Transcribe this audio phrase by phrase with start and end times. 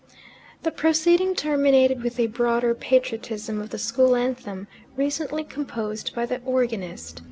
[0.63, 6.41] The proceeding terminated with the broader patriotism of the school anthem, recently composed by the
[6.43, 7.19] organist.